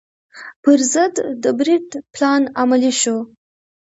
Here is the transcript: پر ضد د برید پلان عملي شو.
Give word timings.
پر 0.63 0.79
ضد 0.93 1.15
د 1.43 1.45
برید 1.59 1.87
پلان 2.13 2.41
عملي 2.61 2.93
شو. 3.01 3.17